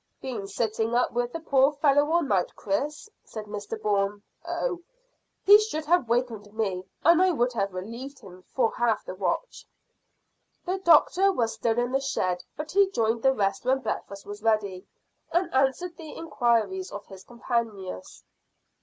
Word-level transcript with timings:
"Been 0.19 0.47
sitting 0.47 0.95
up 0.95 1.11
with 1.13 1.31
the 1.31 1.39
poor 1.39 1.73
fellow 1.73 2.09
all 2.11 2.23
night, 2.23 2.55
Chris?" 2.55 3.07
said 3.23 3.45
Mr 3.45 3.79
Bourne. 3.79 4.23
"Oh, 4.43 4.81
he 5.45 5.59
should 5.59 5.85
have 5.85 6.09
wakened 6.09 6.51
me, 6.55 6.85
and 7.03 7.21
I 7.21 7.29
would 7.29 7.53
have 7.53 7.71
relieved 7.75 8.17
him 8.17 8.41
for 8.41 8.71
half 8.77 9.05
the 9.05 9.13
watch." 9.13 9.63
The 10.65 10.79
doctor 10.79 11.31
was 11.31 11.53
still 11.53 11.77
in 11.77 11.91
the 11.91 11.99
shed, 12.01 12.43
but 12.57 12.71
he 12.71 12.89
joined 12.89 13.21
the 13.21 13.31
rest 13.35 13.63
when 13.63 13.81
breakfast 13.81 14.25
was 14.25 14.41
ready, 14.41 14.87
and 15.31 15.53
answered 15.53 15.95
the 15.97 16.09
inquiries 16.15 16.91
of 16.91 17.05
his 17.05 17.23
companions. 17.23 18.23